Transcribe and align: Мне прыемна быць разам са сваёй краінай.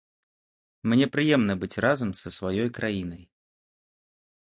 Мне 0.93 1.05
прыемна 1.15 1.53
быць 1.63 1.81
разам 1.85 2.09
са 2.21 2.27
сваёй 2.39 2.69
краінай. 2.79 3.21